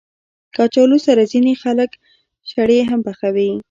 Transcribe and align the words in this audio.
کچالو 0.55 0.97
سره 1.07 1.23
ځینې 1.31 1.53
خلک 1.63 1.91
شړې 2.51 2.79
هم 2.89 2.99
پخوي 3.07 3.51